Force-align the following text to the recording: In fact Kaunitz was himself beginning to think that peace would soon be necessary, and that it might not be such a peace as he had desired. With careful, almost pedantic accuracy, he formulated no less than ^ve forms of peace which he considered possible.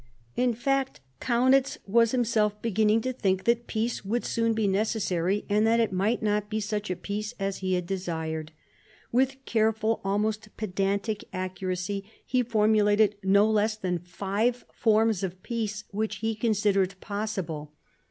In 0.35 0.55
fact 0.55 0.99
Kaunitz 1.19 1.77
was 1.85 2.09
himself 2.09 2.59
beginning 2.59 3.01
to 3.01 3.13
think 3.13 3.43
that 3.43 3.67
peace 3.67 4.03
would 4.03 4.25
soon 4.25 4.53
be 4.55 4.67
necessary, 4.67 5.45
and 5.47 5.67
that 5.67 5.79
it 5.79 5.93
might 5.93 6.23
not 6.23 6.49
be 6.49 6.59
such 6.59 6.89
a 6.89 6.95
peace 6.95 7.35
as 7.39 7.57
he 7.57 7.73
had 7.75 7.85
desired. 7.85 8.51
With 9.11 9.45
careful, 9.45 10.01
almost 10.03 10.57
pedantic 10.57 11.25
accuracy, 11.31 12.03
he 12.25 12.41
formulated 12.41 13.13
no 13.21 13.47
less 13.47 13.77
than 13.77 13.99
^ve 13.99 14.63
forms 14.73 15.21
of 15.21 15.43
peace 15.43 15.83
which 15.91 16.15
he 16.15 16.33
considered 16.33 16.95
possible. 16.99 17.73